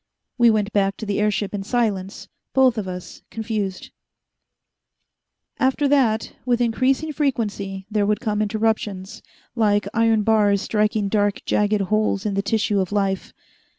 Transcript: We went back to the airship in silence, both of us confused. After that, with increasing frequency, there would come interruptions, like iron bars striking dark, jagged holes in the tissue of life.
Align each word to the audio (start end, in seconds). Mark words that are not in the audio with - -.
We 0.39 0.49
went 0.49 0.73
back 0.73 0.97
to 0.97 1.05
the 1.05 1.19
airship 1.19 1.53
in 1.53 1.61
silence, 1.61 2.27
both 2.55 2.79
of 2.79 2.87
us 2.87 3.21
confused. 3.29 3.91
After 5.59 5.87
that, 5.89 6.33
with 6.43 6.59
increasing 6.59 7.13
frequency, 7.13 7.85
there 7.87 8.07
would 8.07 8.19
come 8.19 8.41
interruptions, 8.41 9.21
like 9.55 9.87
iron 9.93 10.23
bars 10.23 10.63
striking 10.63 11.07
dark, 11.07 11.45
jagged 11.45 11.81
holes 11.81 12.25
in 12.25 12.33
the 12.33 12.41
tissue 12.41 12.79
of 12.79 12.91
life. 12.91 13.31